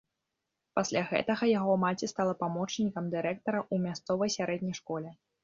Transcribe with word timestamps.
Пасля 0.77 1.03
гэтага 1.11 1.49
яго 1.59 1.75
маці 1.83 2.09
стала 2.13 2.33
памочнікам 2.41 3.13
дырэктара 3.17 3.61
ў 3.73 3.87
мясцовай 3.87 4.35
сярэдняй 4.39 4.75
школе. 4.81 5.09